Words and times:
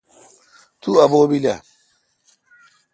تو 0.81 0.89
ابو° 1.03 1.21
بیلہ۔ 1.31 1.55